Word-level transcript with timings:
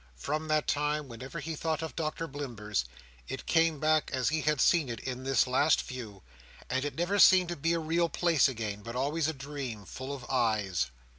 From 0.17 0.47
that 0.47 0.65
time, 0.67 1.07
whenever 1.07 1.39
he 1.39 1.55
thought 1.55 1.83
of 1.83 1.95
Doctor 1.95 2.27
Blimber's, 2.27 2.85
it 3.27 3.45
came 3.45 3.79
back 3.79 4.09
as 4.11 4.29
he 4.29 4.41
had 4.41 4.59
seen 4.59 4.89
it 4.89 4.99
in 4.99 5.23
this 5.25 5.45
last 5.45 5.83
view; 5.83 6.23
and 6.71 6.83
it 6.83 6.95
never 6.97 7.19
seemed 7.19 7.49
to 7.49 7.55
be 7.55 7.73
a 7.73 7.79
real 7.79 8.09
place 8.09 8.49
again, 8.49 8.81
but 8.81 8.95
always 8.95 9.27
a 9.27 9.33
dream, 9.33 9.85
full 9.85 10.11
of 10.11 10.25
eyes. 10.27 10.87